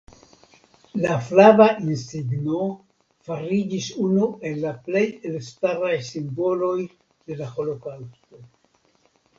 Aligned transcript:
La 1.01 1.17
flava 1.25 1.67
insigno 1.87 2.63
fariĝis 3.27 3.91
unu 4.07 4.31
el 4.51 4.59
la 4.65 4.73
plej 4.89 5.07
elstaraj 5.33 5.95
simboloj 6.11 6.77
de 6.91 7.43
la 7.45 7.55
holokaŭsto. 7.57 8.45